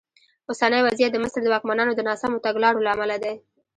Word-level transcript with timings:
اوسنی 0.49 0.81
وضعیت 0.87 1.11
د 1.13 1.17
مصر 1.23 1.39
د 1.43 1.47
واکمنانو 1.53 1.93
د 1.95 2.01
ناسمو 2.07 2.43
تګلارو 2.45 2.83
له 2.85 2.89
امله 2.95 3.17
دی. 3.23 3.33